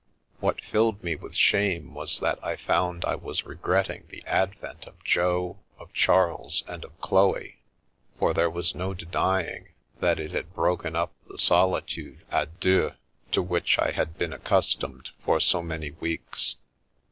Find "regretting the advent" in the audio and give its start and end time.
3.45-4.85